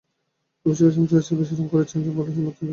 [0.63, 2.69] অভিষেকে শামসুরের চেয়ে বেশি রান করেছেন যেমন বাংলাদেশের মাত্র দুজন ওপেনার।